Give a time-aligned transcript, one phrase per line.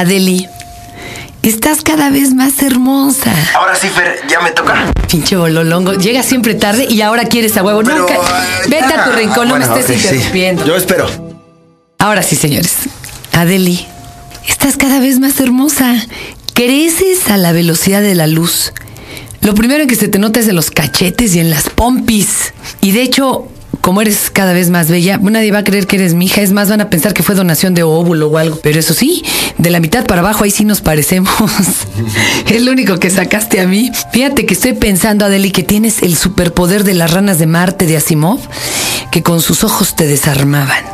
[0.00, 0.48] Adeli,
[1.42, 3.34] estás cada vez más hermosa.
[3.54, 4.90] Ahora sí, Fer, ya me toca.
[5.10, 7.82] Pinche bololongo, llega siempre tarde y ahora quieres a huevo.
[7.84, 8.14] Pero, Nunca.
[8.14, 9.16] eh, Vete a tu ya.
[9.16, 9.92] rincón, no me estés sí.
[9.94, 10.64] interrumpiendo.
[10.66, 11.06] Yo espero.
[11.98, 12.72] Ahora sí, señores.
[13.32, 13.86] Adeli,
[14.48, 15.94] estás cada vez más hermosa.
[16.54, 18.72] Creces a la velocidad de la luz.
[19.42, 22.54] Lo primero en que se te nota es en los cachetes y en las pompis.
[22.80, 23.48] Y de hecho,
[23.80, 26.42] como eres cada vez más bella, nadie va a creer que eres mi hija.
[26.42, 28.58] Es más, van a pensar que fue donación de óvulo o algo.
[28.62, 29.24] Pero eso sí,
[29.58, 31.32] de la mitad para abajo ahí sí nos parecemos.
[32.46, 33.90] es lo único que sacaste a mí.
[34.12, 37.96] Fíjate que estoy pensando, Adeli, que tienes el superpoder de las ranas de Marte de
[37.96, 38.40] Asimov,
[39.10, 40.84] que con sus ojos te desarmaban.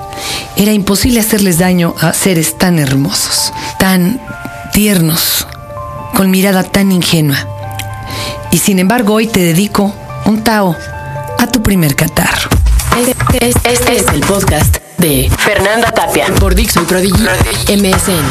[0.57, 4.21] Era imposible hacerles daño a seres tan hermosos, tan
[4.73, 5.47] tiernos,
[6.15, 7.47] con mirada tan ingenua.
[8.51, 10.75] Y sin embargo hoy te dedico un Tao
[11.39, 12.49] a tu primer catarro.
[12.97, 13.51] Este,
[13.93, 17.25] es el podcast de Fernanda Tapia por Dixon Prodigy
[17.69, 18.25] MSN.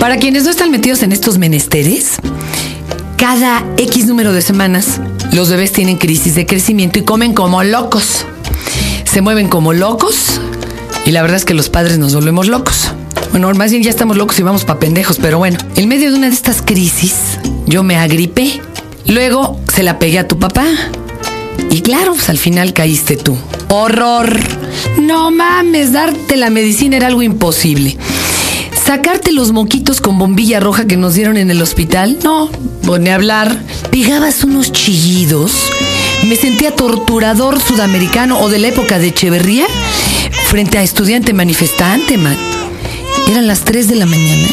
[0.00, 2.14] Para quienes no están metidos en estos menesteres,
[3.18, 8.24] cada X número de semanas los bebés tienen crisis de crecimiento y comen como locos.
[9.04, 10.40] Se mueven como locos
[11.04, 12.92] y la verdad es que los padres nos volvemos locos.
[13.32, 16.16] Bueno, más bien ya estamos locos y vamos pa' pendejos, pero bueno, en medio de
[16.16, 18.62] una de estas crisis yo me agripé.
[19.04, 20.64] Luego se la pegué a tu papá.
[21.70, 23.36] Y claro, pues al final caíste tú.
[23.68, 24.38] ¡Horror!
[25.00, 27.96] No mames, darte la medicina era algo imposible.
[28.84, 32.50] Sacarte los moquitos con bombilla roja que nos dieron en el hospital, no,
[32.84, 33.62] pone a hablar.
[33.90, 35.52] Pegabas unos chillidos.
[36.26, 39.66] Me sentía torturador sudamericano o de la época de Echeverría
[40.48, 42.36] frente a estudiante manifestante, man.
[43.28, 44.48] Eran las 3 de la mañana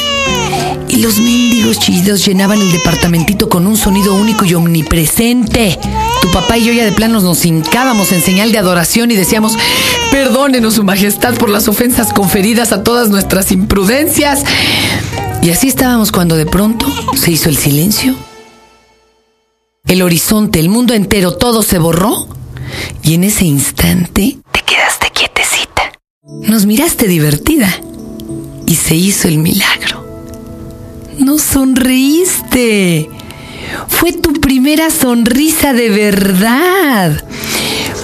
[0.88, 5.80] y los mendigos chillidos llenaban el departamentito con un sonido único y omnipresente.
[6.32, 9.58] Papá y yo ya de planos nos hincábamos en señal de adoración y decíamos,
[10.12, 14.44] perdónenos su majestad por las ofensas conferidas a todas nuestras imprudencias.
[15.42, 18.16] Y así estábamos cuando de pronto se hizo el silencio.
[19.86, 22.28] El horizonte, el mundo entero, todo se borró.
[23.04, 25.94] Y en ese instante te quedaste quietecita.
[26.42, 27.74] Nos miraste divertida.
[28.66, 30.06] Y se hizo el milagro.
[31.18, 33.10] No sonreíste.
[33.88, 37.24] Fue tu primera sonrisa de verdad.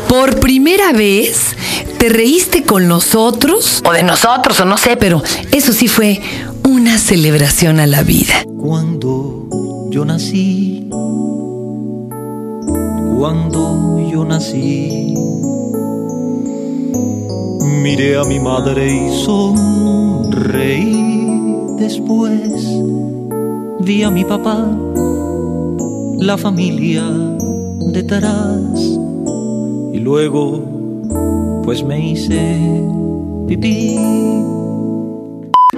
[0.07, 1.56] Por primera vez
[1.97, 6.22] te reíste con nosotros, o de nosotros, o no sé, pero eso sí fue
[6.63, 8.44] una celebración a la vida.
[8.57, 10.88] Cuando yo nací,
[13.18, 15.13] cuando yo nací,
[17.81, 20.97] miré a mi madre y sonreí.
[21.78, 22.41] Después
[23.80, 24.68] vi a mi papá,
[26.24, 27.04] la familia
[27.92, 28.80] detrás,
[29.94, 32.58] y luego pues me hice
[33.48, 33.98] pipí.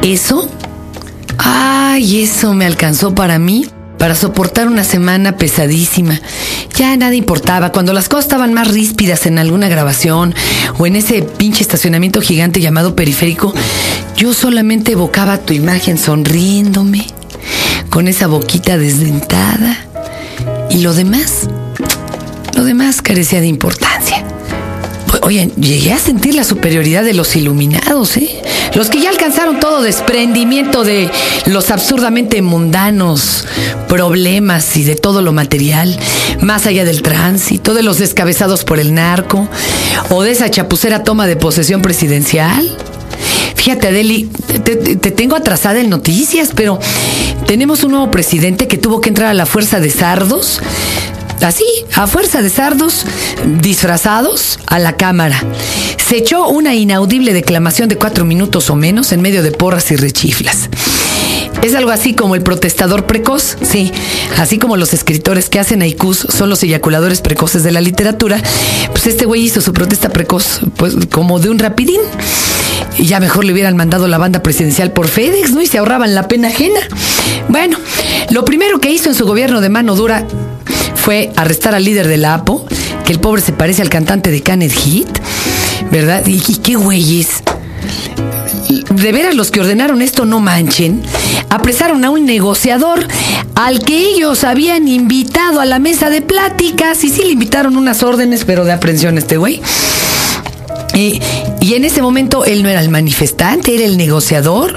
[0.04, 0.48] ¿Eso?
[1.40, 3.66] Ay, eso me alcanzó para mí,
[3.98, 6.22] para soportar una semana pesadísima.
[6.76, 10.36] Ya nada importaba, cuando las cosas estaban más ríspidas en alguna grabación
[10.78, 13.52] o en ese pinche estacionamiento gigante llamado periférico,
[14.16, 17.08] yo solamente evocaba tu imagen sonriéndome,
[17.90, 19.80] con esa boquita desdentada.
[20.70, 21.48] Y lo demás,
[22.56, 24.24] lo demás carecía de importancia.
[25.22, 28.42] Oye, llegué a sentir la superioridad de los iluminados, ¿eh?
[28.76, 31.10] Los que ya alcanzaron todo desprendimiento de
[31.46, 33.46] los absurdamente mundanos
[33.88, 35.98] problemas y de todo lo material,
[36.42, 39.48] más allá del tránsito, de los descabezados por el narco
[40.10, 42.78] o de esa chapucera toma de posesión presidencial.
[43.66, 46.78] Fíjate, Adeli, te, te- te tengo atrasada en noticias, pero
[47.48, 50.60] tenemos un nuevo presidente que tuvo que entrar a la fuerza de sardos.
[51.42, 51.66] Así,
[51.96, 53.08] a fuerza de sardos
[53.62, 55.44] disfrazados a la cámara.
[56.08, 59.96] Se echó una inaudible declamación de cuatro minutos o menos en medio de porras y
[59.96, 60.70] rechiflas.
[61.64, 63.92] Es algo así como el protestador precoz, sí,
[64.38, 68.40] así como los escritores que hacen haikus son los eyaculadores precoces de la literatura,
[68.92, 72.02] pues este güey hizo su protesta precoz, pues como de un rapidín.
[72.98, 75.62] Y ya mejor le hubieran mandado la banda presidencial por FedEx, ¿no?
[75.62, 76.80] Y se ahorraban la pena ajena.
[77.50, 77.78] Bueno,
[78.30, 80.26] lo primero que hizo en su gobierno de mano dura
[80.96, 82.66] fue arrestar al líder de la APO,
[83.06, 85.10] que el pobre se parece al cantante de Canet Hit,
[85.92, 86.26] ¿verdad?
[86.26, 87.44] Y, y qué güeyes.
[88.90, 91.04] De veras, los que ordenaron esto no manchen.
[91.50, 93.06] Apresaron a un negociador
[93.56, 98.04] al que ellos habían invitado a la mesa de pláticas y sí le invitaron unas
[98.04, 99.62] órdenes, pero de aprehensión a este güey.
[100.94, 101.22] Y,
[101.62, 104.76] y en ese momento él no era el manifestante, era el negociador.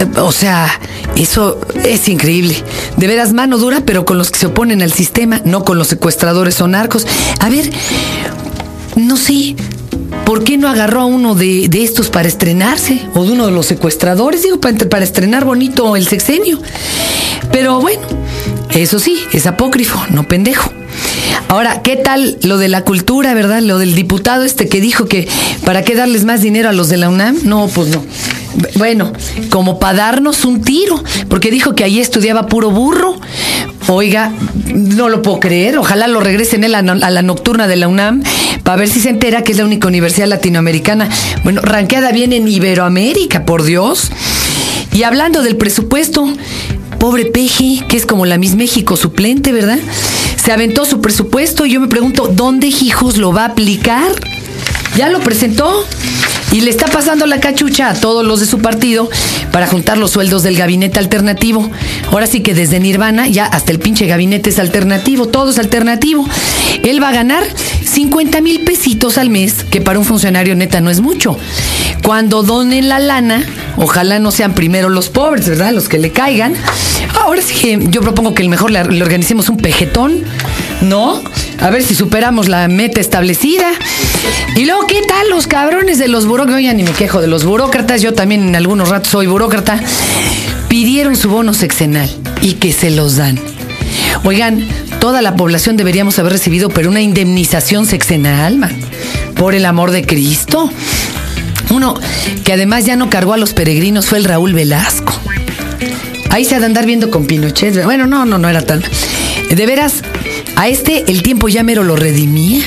[0.00, 0.68] Eh, O sea,
[1.16, 2.56] eso es increíble.
[2.96, 5.88] De veras, mano dura, pero con los que se oponen al sistema, no con los
[5.88, 7.06] secuestradores o narcos.
[7.38, 7.70] A ver,
[8.96, 9.54] no sé,
[10.24, 13.02] ¿por qué no agarró a uno de, de estos para estrenarse?
[13.14, 16.60] O de uno de los secuestradores, digo, para, para estrenar bonito el sexenio.
[17.52, 18.02] Pero bueno,
[18.70, 20.69] eso sí, es apócrifo, no pendejo.
[21.50, 23.60] Ahora, ¿qué tal lo de la cultura, verdad?
[23.60, 25.26] Lo del diputado este que dijo que
[25.64, 27.38] para qué darles más dinero a los de la UNAM.
[27.42, 28.04] No, pues no.
[28.76, 29.12] Bueno,
[29.48, 33.18] como para darnos un tiro, porque dijo que allí estudiaba puro burro.
[33.88, 34.32] Oiga,
[34.72, 35.76] no lo puedo creer.
[35.76, 38.22] Ojalá lo regresen él a, la nocturna de la UNAM
[38.62, 41.08] para ver si se entera que es la única universidad latinoamericana.
[41.42, 44.12] Bueno, ranqueada bien en Iberoamérica, por Dios.
[44.92, 46.32] Y hablando del presupuesto,
[47.00, 49.80] pobre Peje, que es como la Miss México suplente, ¿verdad?
[50.42, 54.10] Se aventó su presupuesto y yo me pregunto, ¿dónde hijos lo va a aplicar?
[54.96, 55.86] Ya lo presentó
[56.52, 59.08] y le está pasando la cachucha a todos los de su partido
[59.52, 61.70] para juntar los sueldos del gabinete alternativo.
[62.10, 66.26] Ahora sí que desde Nirvana ya hasta el pinche gabinete es alternativo, todo es alternativo.
[66.82, 67.44] Él va a ganar
[67.84, 71.36] 50 mil pesitos al mes, que para un funcionario neta no es mucho.
[72.02, 73.44] Cuando donen la lana,
[73.76, 75.72] ojalá no sean primero los pobres, ¿verdad?
[75.72, 76.54] Los que le caigan.
[77.22, 80.24] Ahora sí que yo propongo que el mejor le, le organicemos un pejetón,
[80.80, 81.22] ¿no?
[81.60, 83.66] A ver si superamos la meta establecida.
[84.56, 86.56] Y luego, ¿qué tal los cabrones de los burócratas?
[86.56, 89.78] Oigan, ni me quejo de los burócratas, yo también en algunos ratos soy burócrata.
[90.68, 92.08] Pidieron su bono sexenal
[92.40, 93.38] y que se los dan.
[94.24, 94.66] Oigan,
[95.00, 98.74] toda la población deberíamos haber recibido, pero una indemnización sexenal, man.
[99.36, 100.70] Por el amor de Cristo.
[101.70, 101.94] Uno
[102.44, 105.12] que además ya no cargó a los peregrinos fue el Raúl Velasco.
[106.30, 107.84] Ahí se ha de andar viendo con Pinochet.
[107.84, 108.82] Bueno, no, no, no era tan.
[109.48, 110.02] De veras,
[110.60, 112.62] a este el tiempo ya mero lo redimía.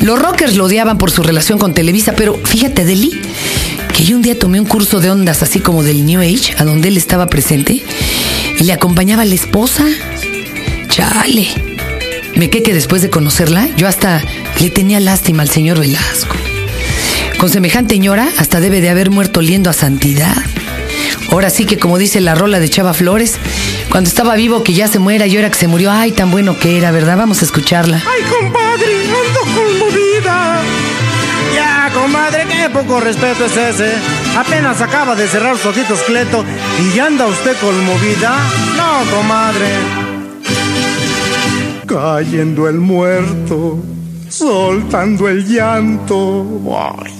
[0.00, 3.18] Los rockers lo odiaban por su relación con Televisa, pero fíjate, Deli,
[3.94, 6.64] que yo un día tomé un curso de ondas así como del New Age, a
[6.64, 7.82] donde él estaba presente,
[8.60, 9.86] y le acompañaba la esposa.
[10.90, 11.48] Chale.
[12.34, 14.22] Me quedé que después de conocerla, yo hasta
[14.60, 16.36] le tenía lástima al señor Velasco.
[17.38, 20.36] Con semejante ñora, hasta debe de haber muerto oliendo a santidad.
[21.30, 23.38] Ahora sí que como dice la rola de Chava Flores,
[23.94, 26.58] cuando estaba vivo que ya se muera y ahora que se murió, ay, tan bueno
[26.58, 27.16] que era, ¿verdad?
[27.16, 28.02] Vamos a escucharla.
[28.04, 30.62] Ay, compadre, ando conmovida.
[31.54, 33.92] Ya, comadre, qué poco respeto es ese.
[34.36, 36.44] Apenas acaba de cerrar sus ojitos Cleto
[36.82, 38.36] y ya anda usted conmovida.
[38.76, 39.68] No, comadre.
[41.86, 43.78] Cayendo el muerto,
[44.28, 46.44] soltando el llanto.
[47.00, 47.12] Ay,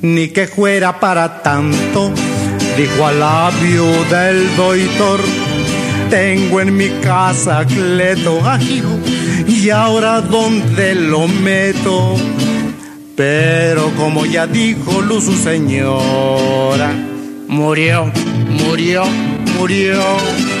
[0.00, 2.10] ni que fuera para tanto,
[2.74, 5.20] dijo a la viuda el doctor.
[6.10, 8.98] Tengo en mi casa Cleto, ay, hijo,
[9.48, 12.16] y ahora dónde lo meto.
[13.16, 16.92] Pero como ya dijo Luz su señora,
[17.48, 18.12] murió,
[18.66, 19.04] murió,
[19.58, 20.55] murió.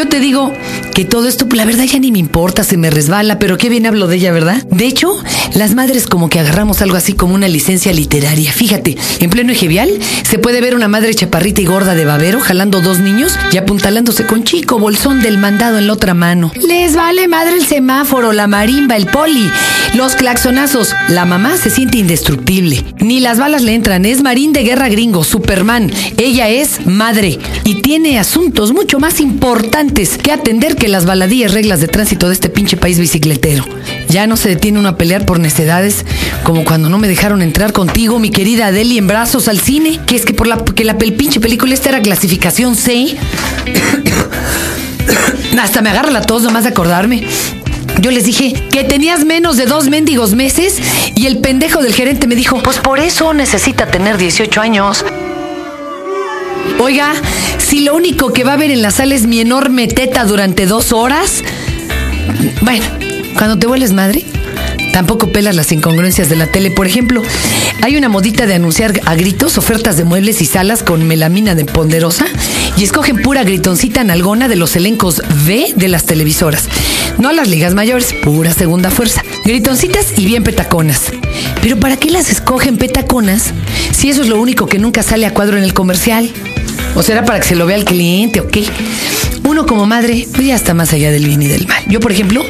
[0.00, 0.50] Yo te digo
[0.94, 3.84] que todo esto, la verdad ya ni me importa, se me resbala, pero qué bien
[3.84, 4.64] hablo de ella, ¿verdad?
[4.70, 5.14] De hecho,
[5.52, 8.50] las madres como que agarramos algo así como una licencia literaria.
[8.50, 9.90] Fíjate, en pleno ejevial
[10.22, 14.24] se puede ver una madre chaparrita y gorda de babero jalando dos niños y apuntalándose
[14.24, 16.50] con chico bolsón del mandado en la otra mano.
[16.66, 19.50] Les vale madre el semáforo, la marimba, el poli,
[19.92, 20.94] los claxonazos.
[21.10, 22.86] La mamá se siente indestructible.
[23.00, 25.92] Ni las balas le entran, es marín de guerra gringo, Superman.
[26.16, 31.80] Ella es madre y tiene asuntos mucho más importantes que atender que las baladías reglas
[31.80, 33.64] de tránsito de este pinche país bicicletero.
[34.08, 36.04] Ya no se detiene uno a pelear por necedades
[36.42, 40.16] como cuando no me dejaron entrar contigo, mi querida Adeli, en brazos al cine, que
[40.16, 43.16] es que por la que la pel- pinche película esta era clasificación C.
[45.60, 47.24] Hasta me agarra la tos nomás de acordarme.
[48.00, 50.76] Yo les dije que tenías menos de dos mendigos meses
[51.14, 55.04] y el pendejo del gerente me dijo, pues por eso necesita tener 18 años.
[56.78, 57.12] Oiga,
[57.58, 60.66] si lo único que va a ver en la sala es mi enorme teta durante
[60.66, 61.44] dos horas.
[62.62, 62.84] Bueno,
[63.36, 64.24] cuando te vuelves madre,
[64.92, 66.70] tampoco pelas las incongruencias de la tele.
[66.70, 67.22] Por ejemplo,
[67.82, 71.64] hay una modita de anunciar a gritos ofertas de muebles y salas con melamina de
[71.64, 72.26] ponderosa
[72.76, 76.68] y escogen pura gritoncita nalgona de los elencos B de las televisoras.
[77.18, 79.22] No a las ligas mayores, pura segunda fuerza.
[79.44, 81.12] Gritoncitas y bien petaconas.
[81.62, 83.52] Pero ¿para qué las escogen petaconas
[83.92, 86.30] si eso es lo único que nunca sale a cuadro en el comercial?
[86.94, 88.64] ¿O será para que se lo vea el cliente o qué?
[89.44, 91.82] Uno como madre, pues ya está más allá del bien y del mal.
[91.88, 92.44] Yo, por ejemplo,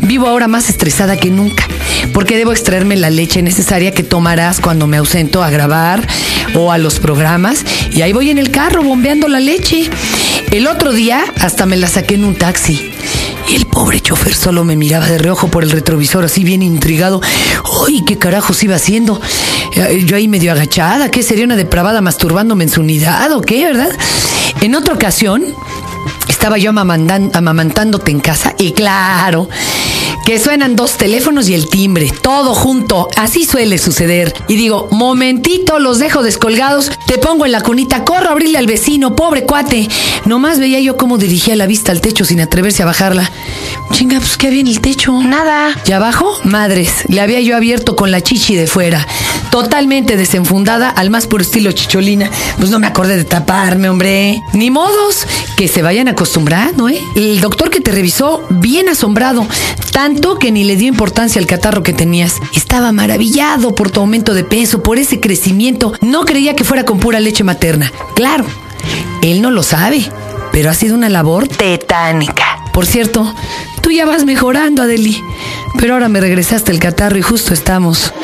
[0.00, 1.66] vivo ahora más estresada que nunca,
[2.12, 6.06] porque debo extraerme la leche necesaria que tomarás cuando me ausento a grabar
[6.54, 9.88] o a los programas, y ahí voy en el carro bombeando la leche.
[10.50, 12.90] El otro día hasta me la saqué en un taxi.
[13.48, 17.20] Y el pobre chofer solo me miraba de reojo por el retrovisor, así bien intrigado.
[17.86, 19.20] ¡Ay, qué carajos iba haciendo!
[19.74, 23.64] Eh, Yo ahí medio agachada, ¿qué sería una depravada masturbándome en su unidad o qué,
[23.66, 23.90] verdad?
[24.60, 25.44] En otra ocasión,
[26.28, 29.48] estaba yo amamantándote en casa y claro,
[30.24, 34.32] que suenan dos teléfonos y el timbre, todo junto, así suele suceder.
[34.48, 38.66] Y digo, momentito, los dejo descolgados, te pongo en la cunita, corro a abrirle al
[38.66, 39.88] vecino, pobre cuate.
[40.24, 43.30] Nomás veía yo cómo dirigía la vista al techo sin atreverse a bajarla.
[43.92, 45.12] Chinga, pues ¿qué había en el techo?
[45.22, 45.76] Nada.
[45.86, 46.38] ¿Y abajo?
[46.44, 49.06] Madres, le había yo abierto con la chichi de fuera,
[49.52, 52.30] totalmente desenfundada al más puro estilo chicholina.
[52.56, 54.42] Pues no me acordé de taparme, hombre.
[54.54, 55.26] Ni modos,
[55.58, 56.98] que se vayan acostumbrando, ¿eh?
[57.14, 59.46] El doctor que te revisó, bien asombrado,
[59.92, 62.36] tanto que ni le dio importancia al catarro que tenías.
[62.56, 65.92] Estaba maravillado por tu aumento de peso, por ese crecimiento.
[66.00, 67.92] No creía que fuera con pura leche materna.
[68.14, 68.46] Claro,
[69.20, 70.02] él no lo sabe,
[70.50, 72.56] pero ha sido una labor tetánica.
[72.72, 73.34] Por cierto,
[73.82, 75.22] tú ya vas mejorando, Adeli.
[75.78, 78.14] Pero ahora me regresaste el catarro y justo estamos.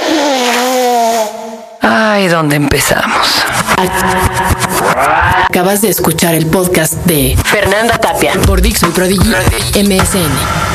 [1.81, 3.43] Ay, ¿dónde empezamos?
[5.49, 9.31] Acabas de escuchar el podcast de Fernanda Tapia por Dixon Prodigy
[9.75, 10.68] MSN.